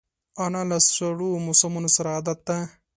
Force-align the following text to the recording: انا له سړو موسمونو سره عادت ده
انا 0.45 0.61
له 0.69 0.77
سړو 0.95 1.31
موسمونو 1.45 1.89
سره 1.95 2.09
عادت 2.15 2.39
ده 2.47 2.57